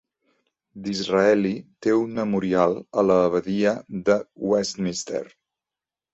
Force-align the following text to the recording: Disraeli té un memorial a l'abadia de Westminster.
Disraeli 0.85 1.51
té 1.87 1.93
un 1.97 2.15
memorial 2.21 2.73
a 3.01 3.05
l'abadia 3.11 3.75
de 4.09 4.19
Westminster. 4.55 5.25